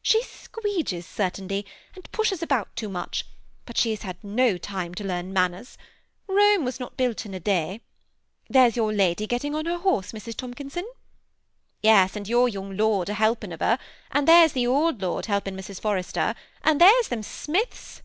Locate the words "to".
4.94-5.04